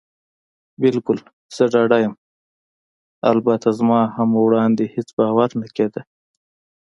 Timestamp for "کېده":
5.75-6.01